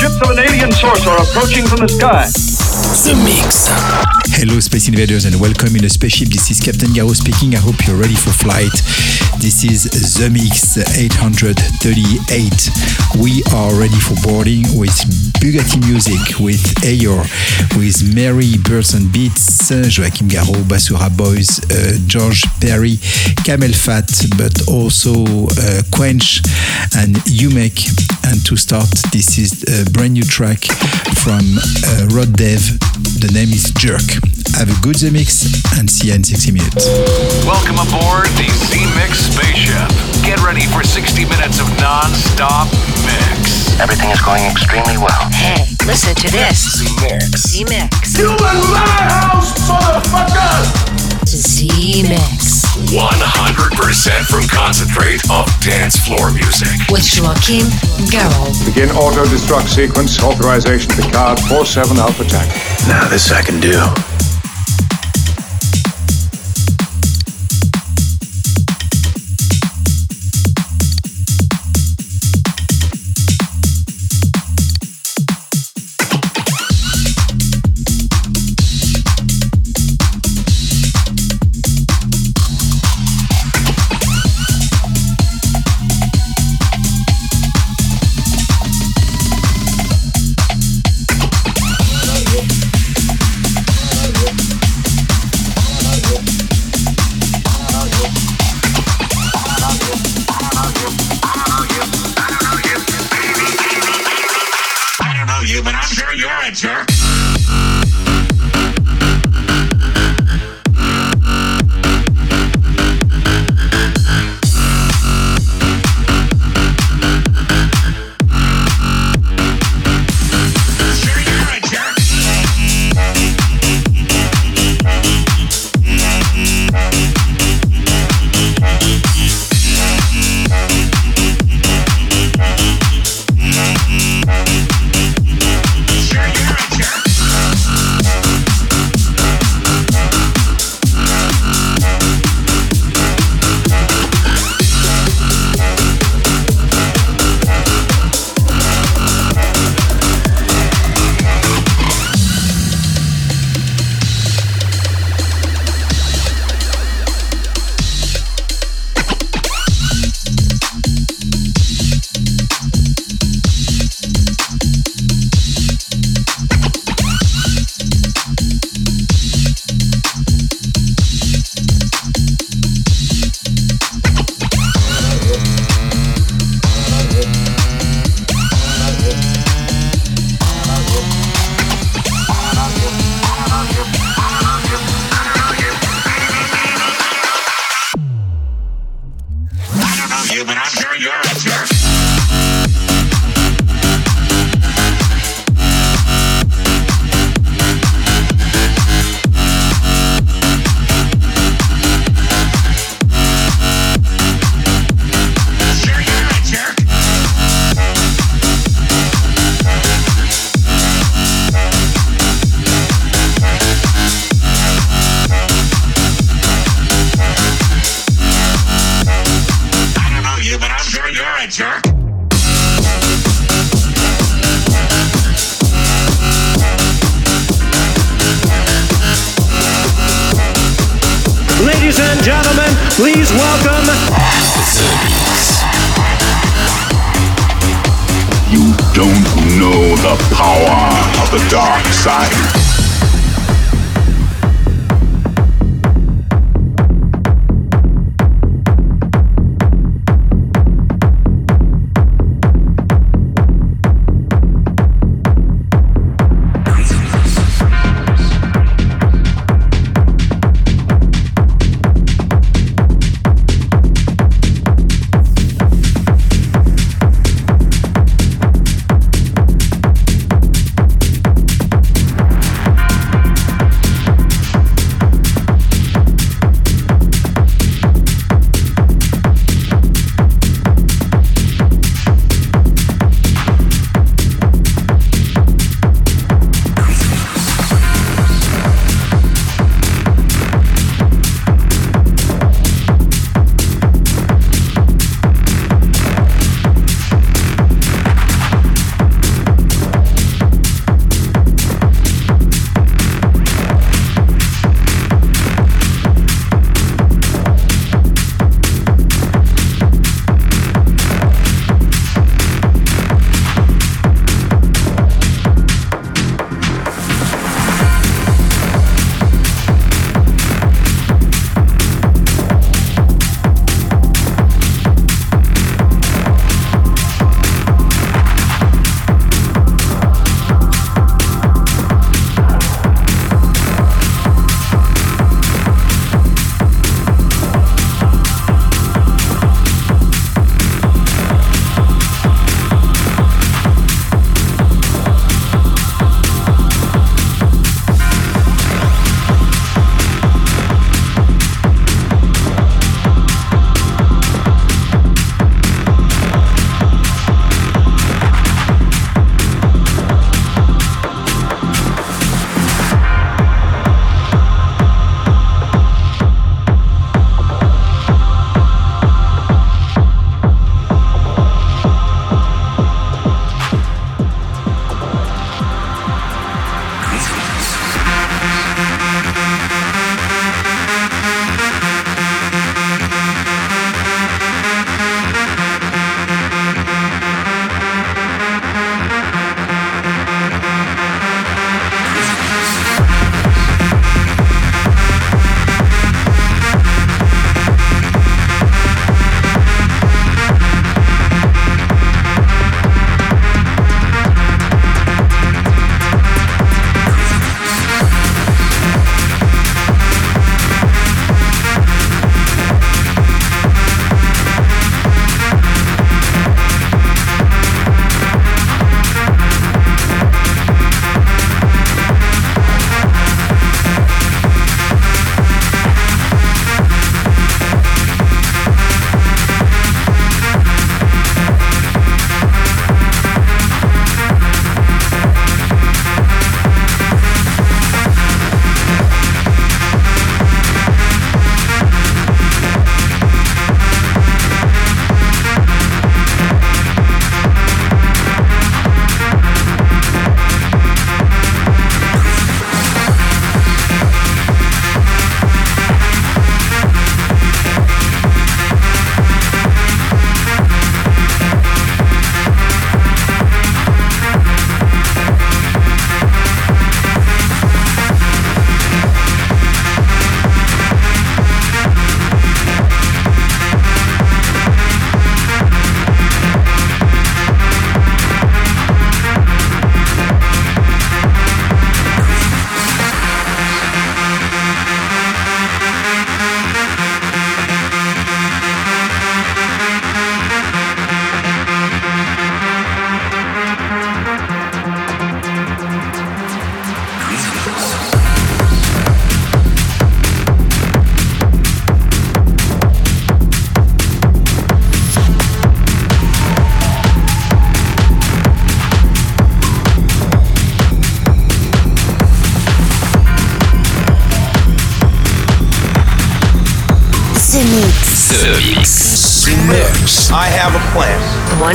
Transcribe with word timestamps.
Ships 0.00 0.20
of 0.20 0.30
an 0.30 0.38
alien 0.38 0.72
source 0.72 1.06
are 1.06 1.16
approaching 1.16 1.66
from 1.66 1.78
the 1.80 1.88
sky. 1.88 2.26
The 3.04 3.14
Mix. 3.24 4.25
Hello, 4.34 4.58
Space 4.60 4.88
Invaders, 4.88 5.24
and 5.24 5.40
welcome 5.40 5.76
in 5.76 5.84
a 5.84 5.88
spaceship. 5.88 6.28
This 6.28 6.50
is 6.50 6.60
Captain 6.60 6.88
Garraud 6.90 7.14
speaking. 7.16 7.54
I 7.54 7.58
hope 7.58 7.86
you're 7.86 7.96
ready 7.96 8.16
for 8.16 8.30
flight. 8.30 8.72
This 9.38 9.62
is 9.62 9.86
Zemixx 9.86 10.78
838. 10.96 13.22
We 13.22 13.42
are 13.54 13.72
ready 13.78 13.98
for 14.00 14.16
boarding 14.26 14.64
with 14.76 14.96
Bugatti 15.38 15.78
Music, 15.86 16.40
with 16.40 16.60
Ayor, 16.82 17.22
with 17.76 18.02
Mary 18.14 18.56
Burton 18.58 19.08
Beats, 19.12 19.70
Joachim 19.70 20.28
Garraud, 20.28 20.64
Basura 20.64 21.08
Boys, 21.14 21.60
uh, 21.70 21.96
George 22.06 22.42
Perry, 22.60 22.96
CamelPhat, 23.46 24.36
but 24.36 24.66
also 24.68 25.46
uh, 25.60 25.82
Quench 25.92 26.40
and 26.96 27.14
Umek. 27.30 27.86
And 28.26 28.44
to 28.46 28.56
start, 28.56 28.90
this 29.12 29.38
is 29.38 29.62
a 29.68 29.84
brand 29.92 30.14
new 30.14 30.24
track 30.24 30.64
from 31.22 31.44
uh, 31.86 32.06
Rod 32.10 32.32
Dev. 32.34 32.60
The 33.20 33.30
name 33.32 33.52
is 33.52 33.70
Jerk. 33.72 34.15
Have 34.56 34.72
a 34.72 34.78
good 34.80 34.96
Zemixx 34.96 35.44
and 35.78 35.90
see 35.90 36.08
you 36.08 36.14
in 36.14 36.24
60 36.24 36.52
minutes. 36.52 36.88
Welcome 37.44 37.76
aboard 37.76 38.26
the 38.40 38.48
Zemixx 38.72 39.32
spaceship. 39.32 39.88
Get 40.24 40.40
ready 40.40 40.64
for 40.72 40.82
60 40.82 41.24
minutes 41.28 41.60
of 41.60 41.68
non-stop 41.76 42.68
mix. 43.04 43.76
Everything 43.78 44.10
is 44.10 44.20
going 44.22 44.44
extremely 44.48 44.96
well. 44.96 45.28
Hey, 45.30 45.68
listen 45.84 46.14
to 46.16 46.28
this. 46.32 46.80
The 46.80 46.88
Mix. 47.04 47.52
Zemixx. 47.52 48.16
You 48.16 48.32
in 48.32 48.60
my 48.72 48.96
house, 49.12 49.52
motherfucker! 49.68 51.25
Zemixx. 51.36 52.64
100% 52.88 54.24
from 54.24 54.48
concentrate 54.48 55.20
of 55.30 55.44
dance 55.60 55.96
floor 55.96 56.32
music. 56.32 56.68
With 56.90 57.04
Joachim 57.04 57.66
Garraud. 58.08 58.64
Begin 58.64 58.90
auto-destruct 58.90 59.68
sequence. 59.68 60.22
Authorization 60.22 60.90
Picard 60.92 61.38
47 61.40 61.98
Alpha 61.98 62.24
Tank. 62.24 62.50
Now 62.88 63.06
this 63.08 63.30
I 63.32 63.42
can 63.42 63.60
do. 63.60 63.76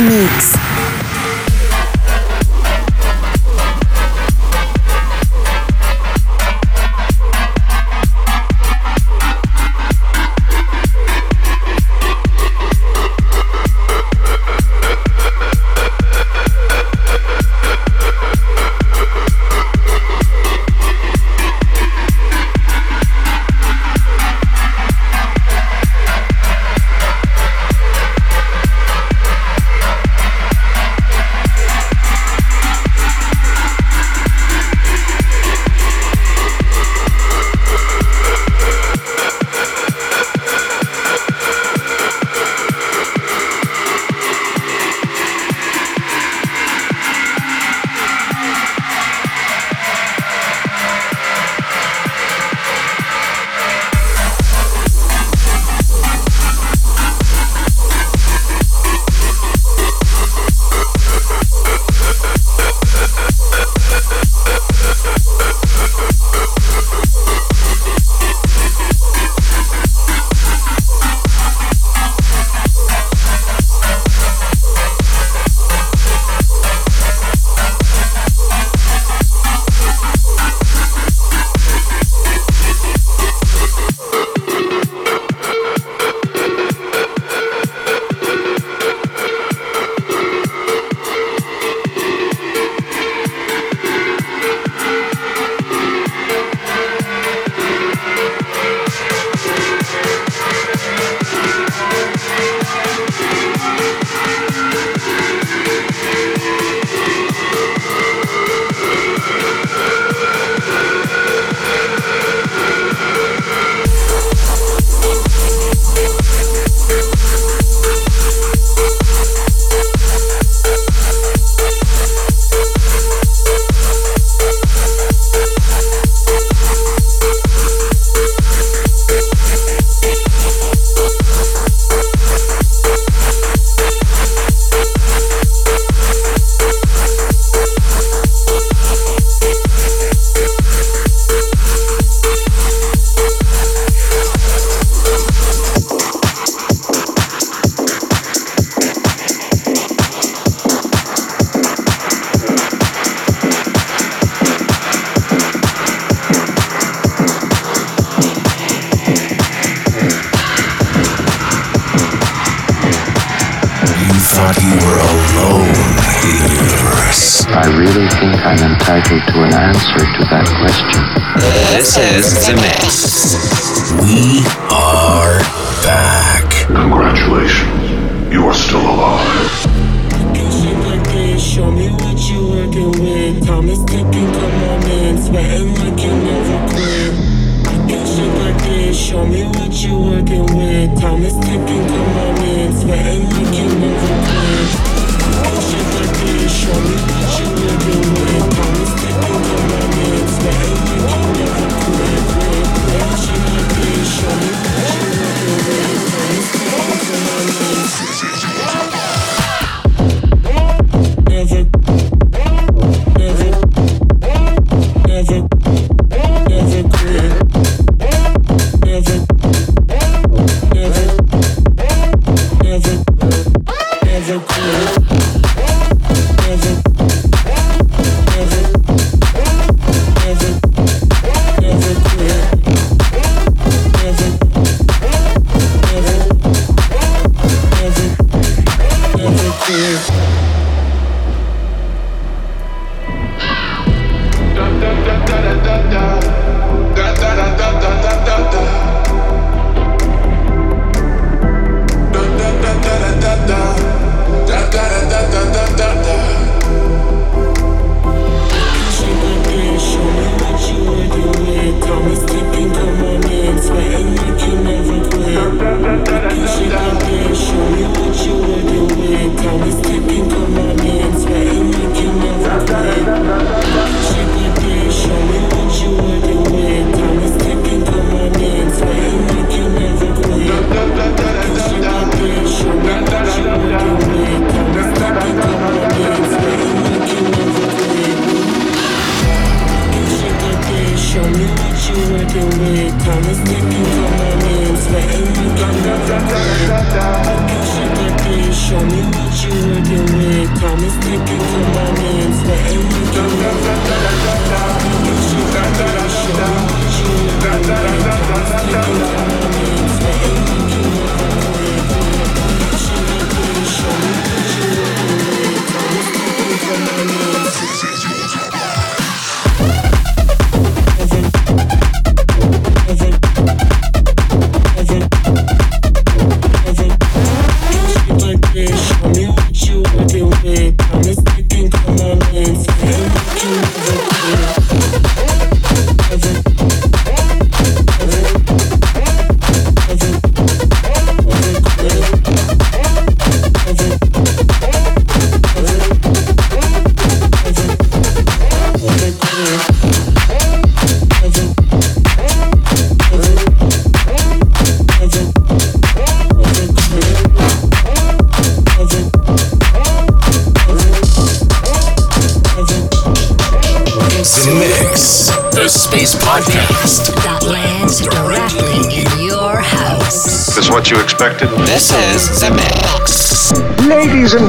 Mix. 0.00 0.55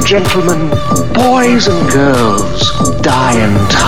Gentlemen, 0.08 0.70
boys 1.12 1.68
and 1.68 1.92
girls, 1.92 2.70
die 3.02 3.34
times 3.68 3.82
here. 3.82 3.87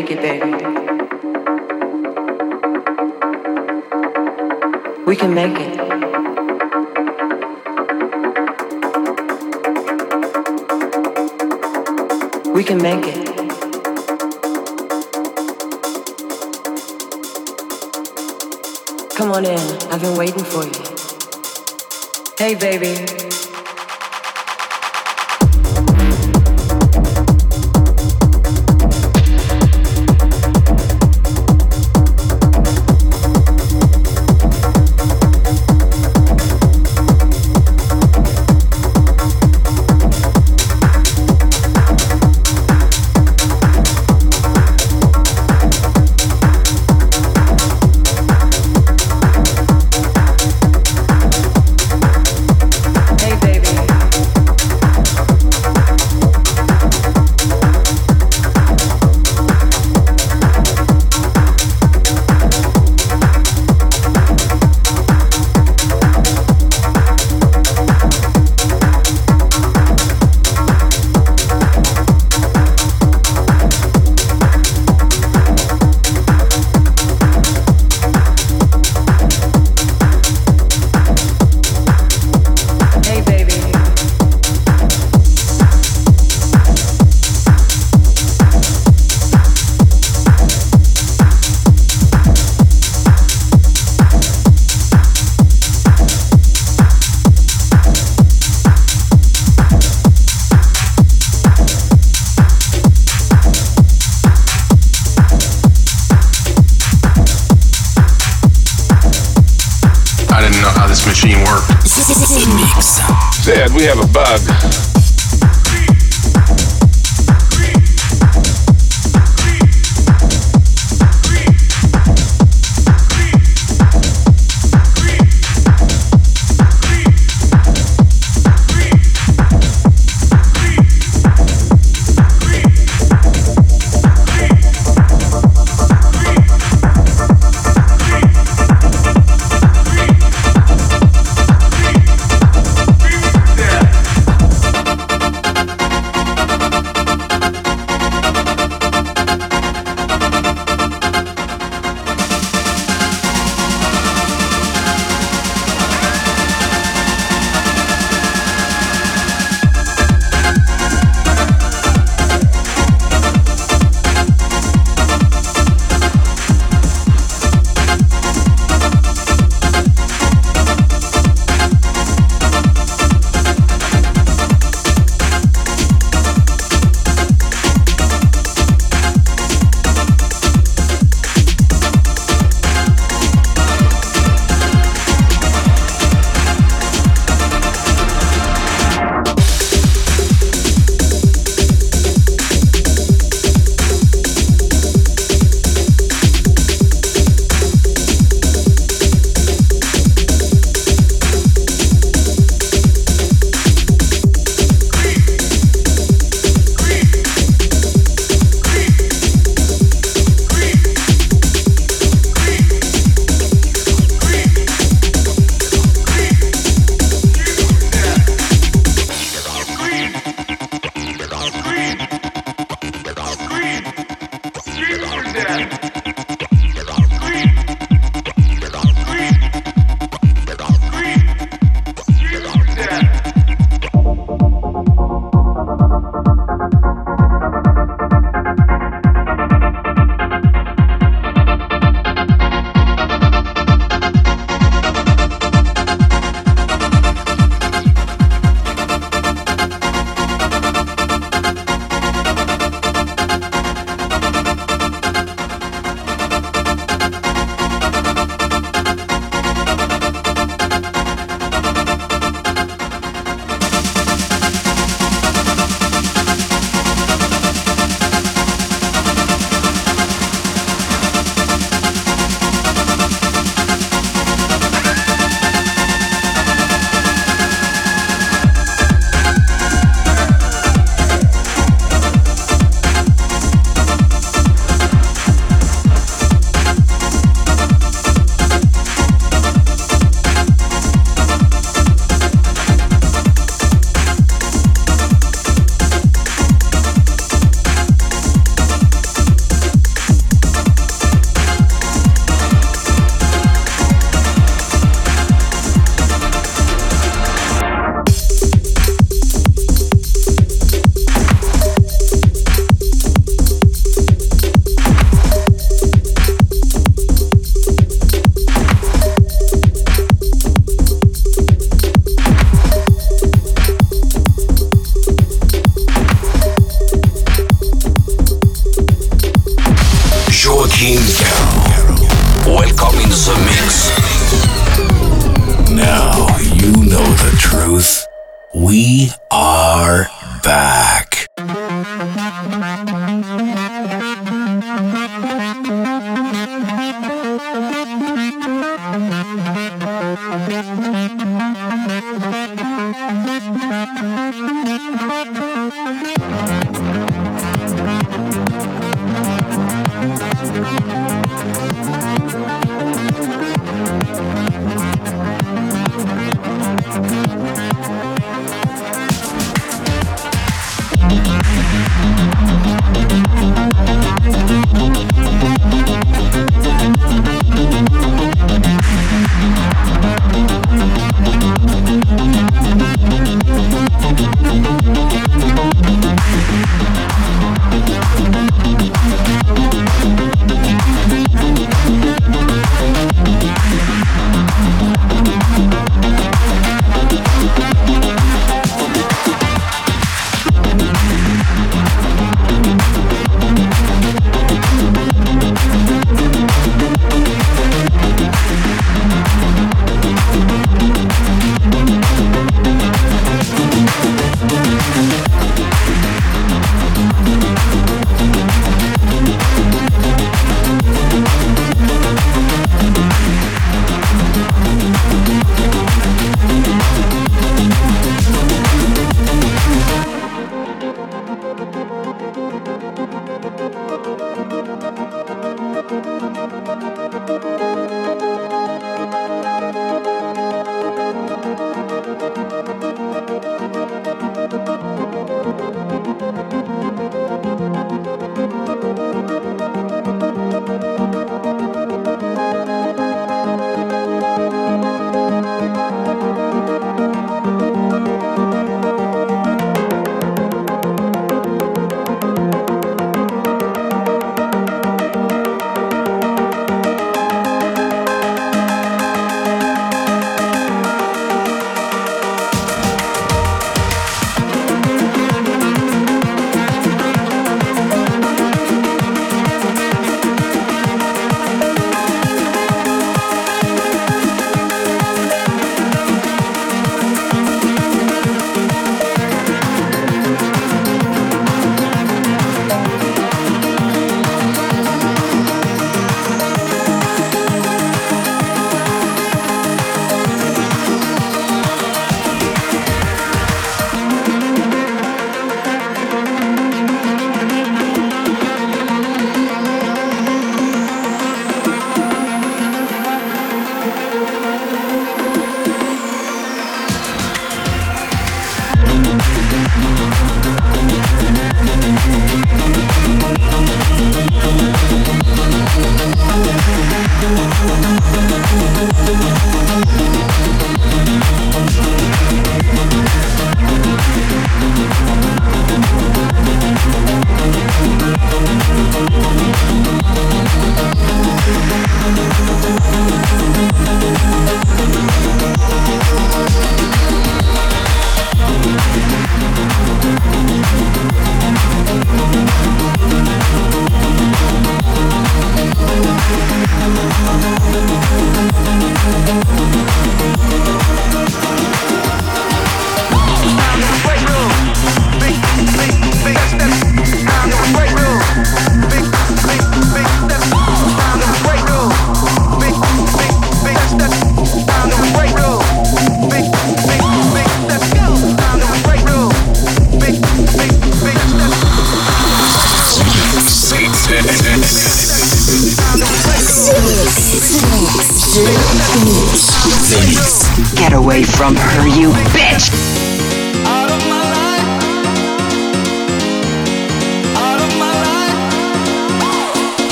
Make 0.00 0.10
it, 0.10 0.20
baby. 0.20 0.50
We 5.06 5.16
can 5.16 5.32
make 5.32 5.56
it. 5.58 5.72
We 12.52 12.62
can 12.62 12.76
make 12.76 13.06
it. 13.06 13.26
Come 19.16 19.30
on 19.32 19.46
in. 19.46 19.58
I've 19.90 20.02
been 20.02 20.16
waiting 20.18 20.44
for 20.44 20.64
you. 20.64 20.82
Hey, 22.36 22.54
baby. 22.54 23.25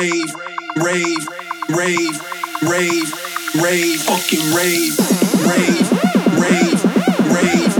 rave, 0.00 0.34
rave, 0.76 1.28
rave, 1.68 2.16
rave, 2.62 3.12
rave, 3.60 4.00
fucking 4.00 4.54
rave, 4.54 4.96
rave, 5.44 5.92
rave, 6.40 6.80
rave, 7.28 7.72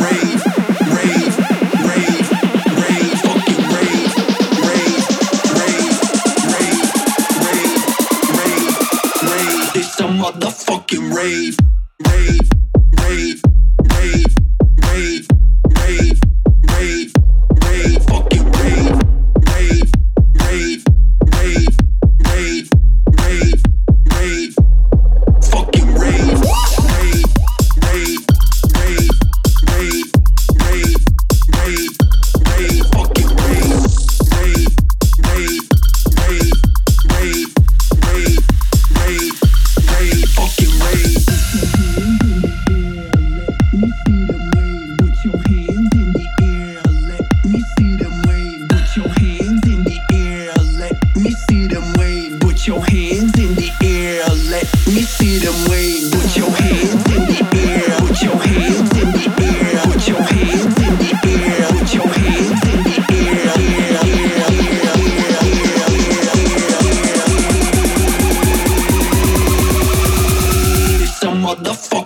rave, 0.00 0.40
rave, 0.96 1.36
rave, 1.84 2.26
rave, 2.80 3.16
fucking 3.26 3.62
rave, 3.76 4.12
rave, 4.64 5.04
rave, 5.52 5.96
rave, 6.48 6.88
rave, 7.44 7.80
rave, 8.40 8.76
rave. 9.28 9.84
A 9.98 10.08
motherfucking 10.08 11.14
rave. 11.14 11.65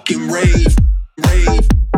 fucking 0.01 0.31
rave, 0.31 0.77
rave. 1.27 1.90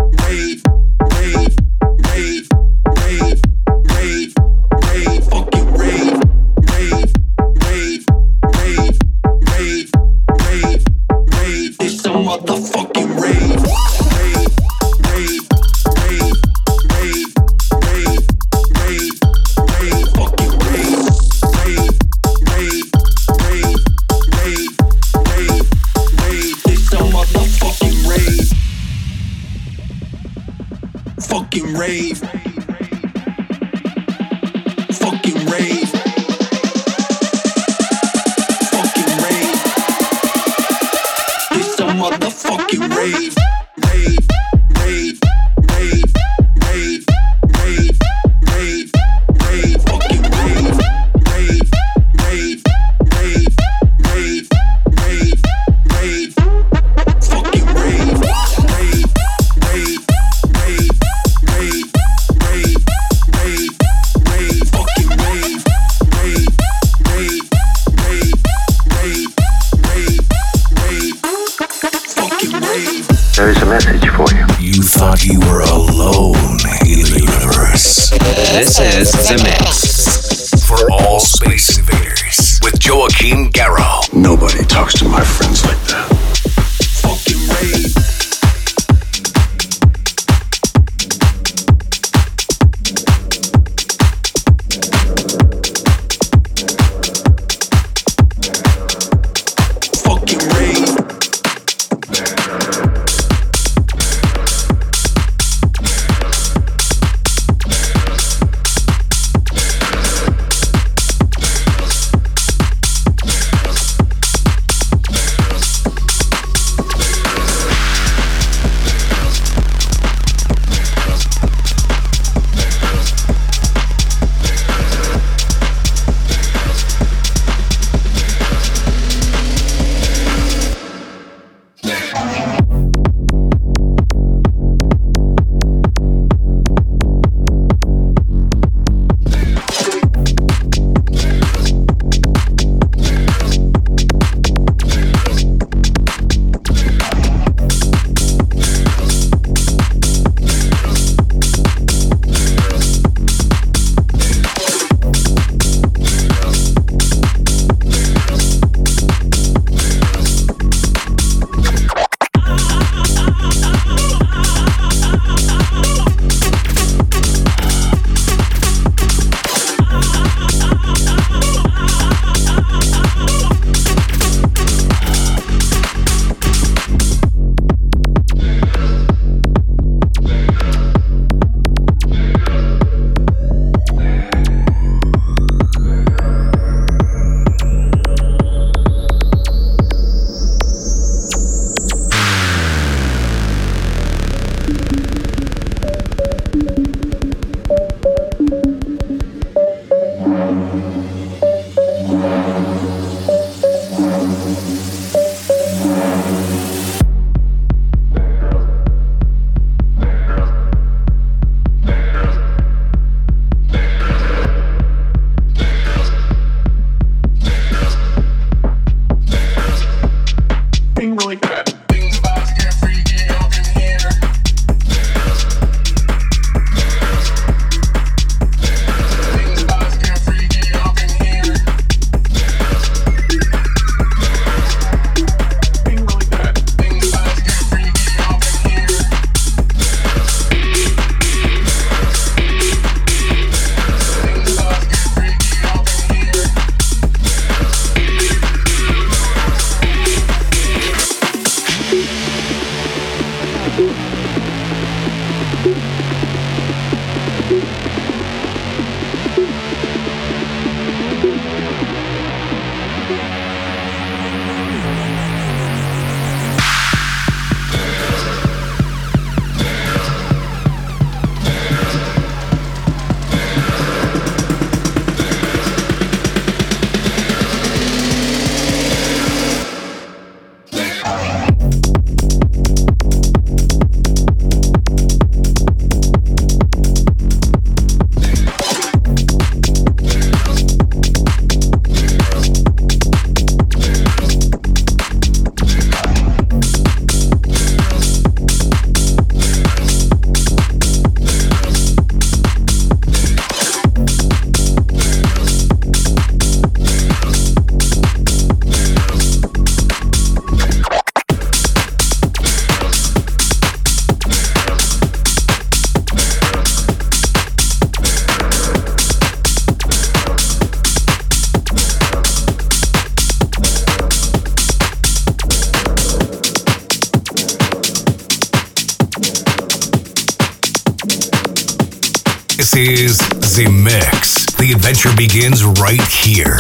Right 335.62 336.00
here. 336.00 336.56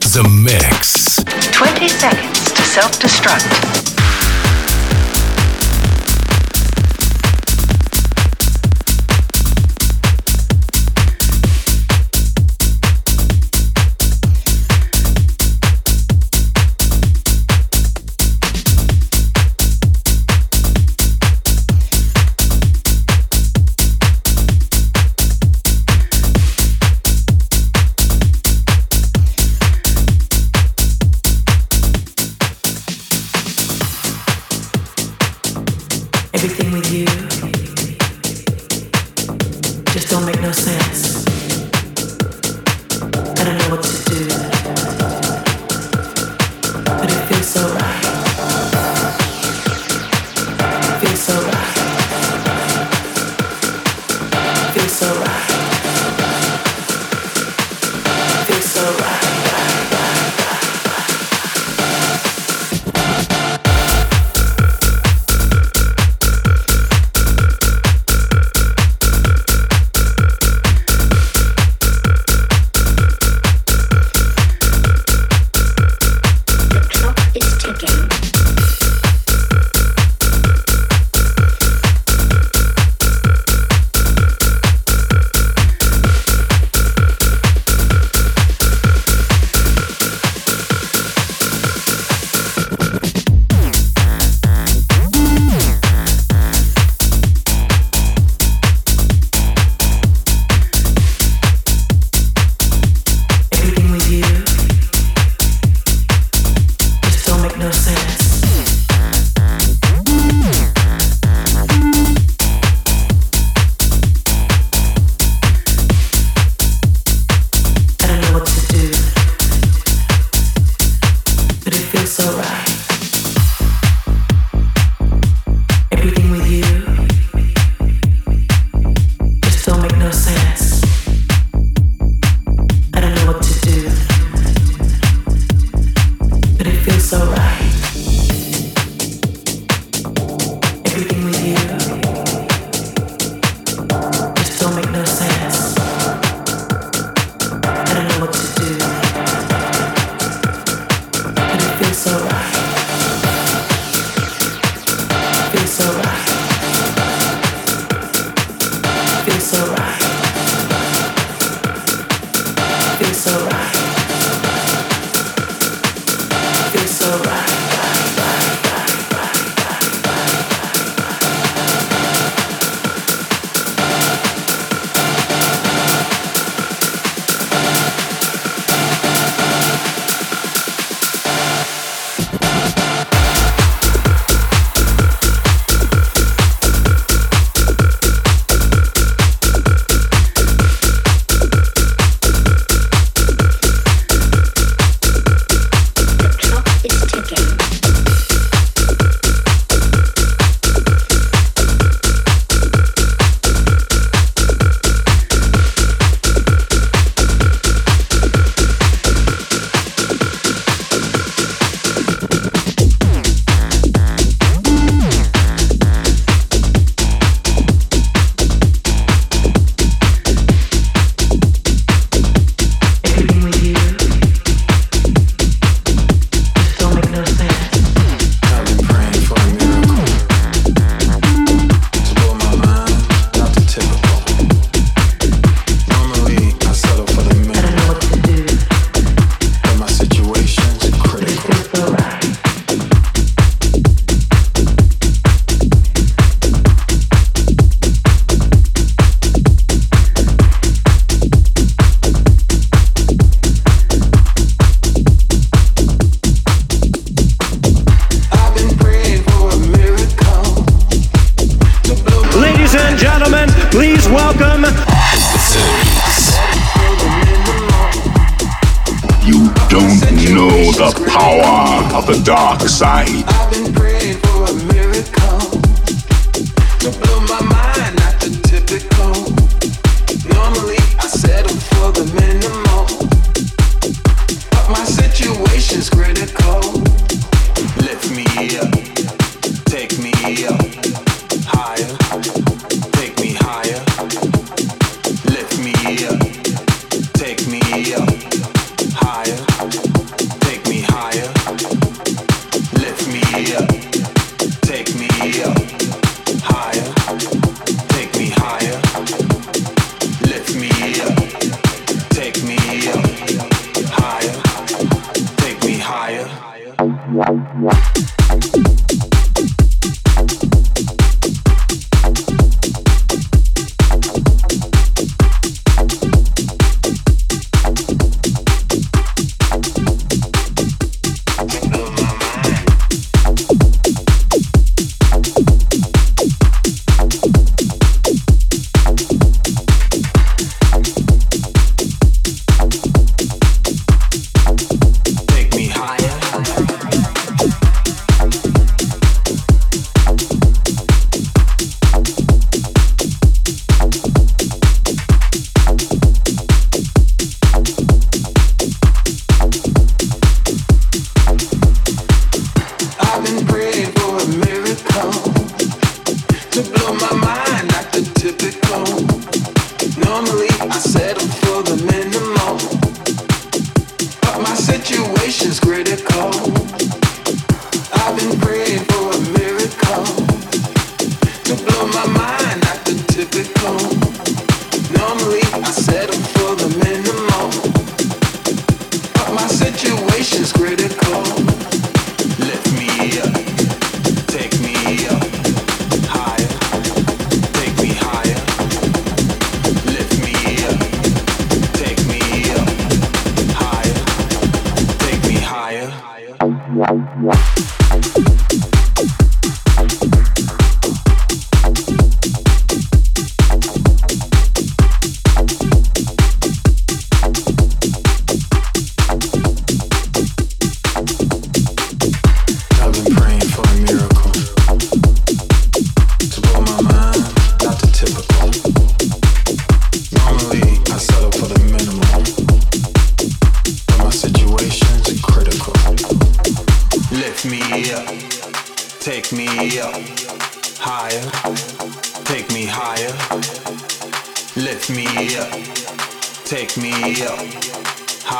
The 0.00 0.26
Mix. 0.42 1.16
20 1.52 1.88
seconds 1.88 2.52
to 2.52 2.62
self 2.62 2.92
destruct. 2.98 3.97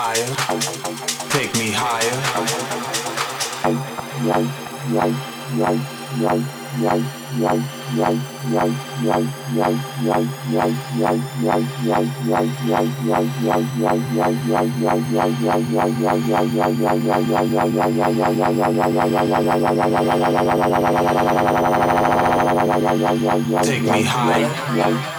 Higher, 0.09 1.29
take 1.29 1.55
me 1.57 1.71
higher. 1.71 2.19
Take 23.63 23.83
me 23.83 24.03
higher. 24.03 25.18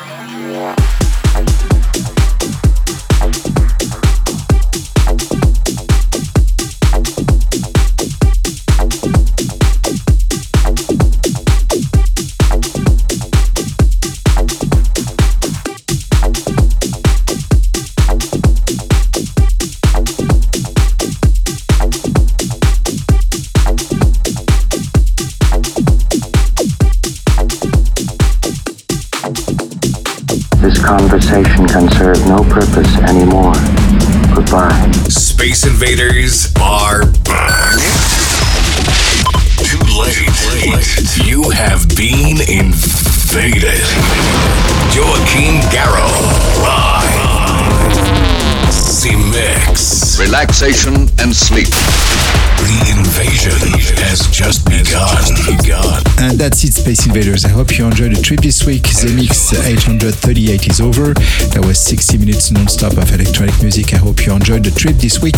Relaxation 50.70 51.10
and 51.18 51.36
sleep. 51.36 51.66
The 51.66 52.94
invasion 52.94 53.58
has 54.06 54.28
just 54.30 54.64
begun. 54.70 56.04
And 56.20 56.38
that's 56.38 56.64
it, 56.64 56.74
Space 56.74 57.08
Invaders. 57.08 57.44
I 57.44 57.50
hope 57.50 57.76
you 57.76 57.86
enjoyed 57.86 58.16
the 58.16 58.22
trip 58.22 58.42
this 58.42 58.68
week. 58.68 58.84
The 58.84 59.12
Mix 59.16 59.52
838 59.52 60.68
is 60.68 60.80
over. 60.80 61.16
That 61.58 61.66
was 61.66 61.80
60 61.82 62.20
minutes 62.20 62.52
non-stop 62.52 63.02
of 63.02 63.12
electronic 63.12 63.60
music. 63.64 63.96
I 63.96 63.98
hope 63.98 64.24
you 64.28 64.34
enjoyed 64.34 64.64
the 64.64 64.70
trip 64.70 64.98
this 64.98 65.20
week. 65.24 65.38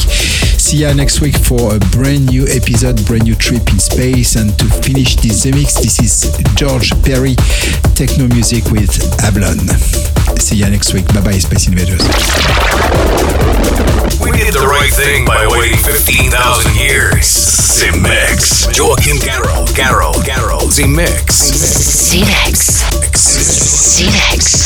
See 0.59 0.83
ya 0.83 0.91
next 0.91 1.21
week 1.21 1.37
for 1.37 1.75
a 1.75 1.79
brand 1.95 2.25
new 2.27 2.43
episode, 2.47 2.99
brand 3.05 3.23
new 3.23 3.35
trip 3.35 3.63
in 3.71 3.79
space. 3.79 4.35
And 4.35 4.51
to 4.59 4.65
finish 4.83 5.15
this 5.15 5.43
The 5.43 5.51
Mix, 5.53 5.75
this 5.75 6.03
is 6.03 6.27
George 6.55 6.91
Perry, 7.03 7.35
techno 7.95 8.27
music 8.27 8.65
with 8.67 8.91
Ablon. 9.23 10.10
See 10.51 10.57
ya 10.57 10.67
next 10.67 10.93
week. 10.93 11.07
Bye 11.13 11.21
bye, 11.21 11.39
Space 11.39 11.69
Invaders. 11.69 12.03
We 14.19 14.35
did 14.35 14.51
the 14.51 14.67
right 14.67 14.91
thing 14.91 15.23
by 15.25 15.47
waiting 15.47 15.77
15,000 15.77 16.75
years. 16.75 17.23
Zemixx. 17.23 18.67
Joachim 18.75 19.15
Garraud, 19.15 19.69
Garraud, 19.69 20.19
Garraud. 20.27 20.67
Zemixx. 20.67 21.55
Zemixx. 22.11 22.83
Zemixx. 23.15 24.60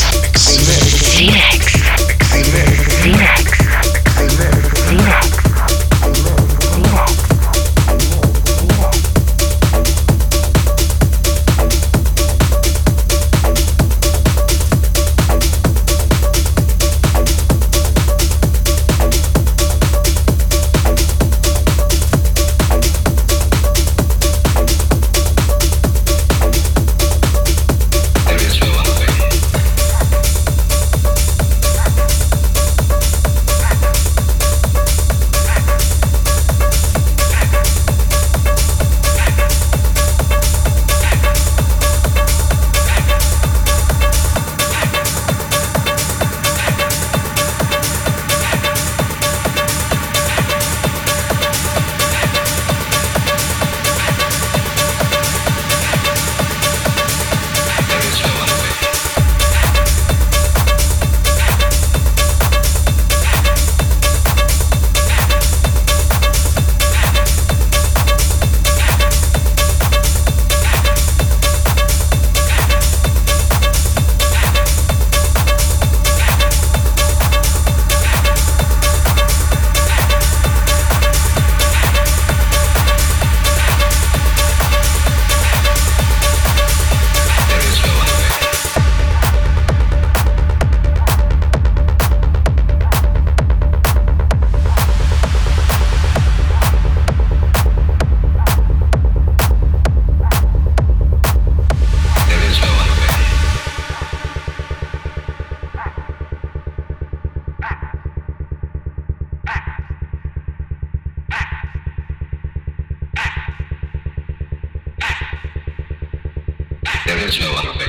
There 117.26 117.85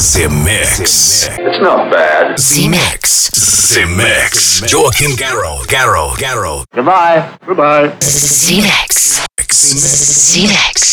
is 0.00 0.14
The 0.14 0.28
Mix. 0.30 1.28
It's 1.28 1.60
not 1.60 1.92
bad. 1.92 2.38
The 2.38 2.68
Mix. 2.68 3.28
The 3.74 3.84
Mix. 3.86 4.60
Joachim 4.72 5.12
Garraud. 5.12 5.66
Garraud. 5.66 6.16
Garraud. 6.16 6.64
Goodbye. 6.72 7.38
Goodbye. 7.46 7.88
Zemixx. 8.00 9.26
Zemixx. 9.50 10.89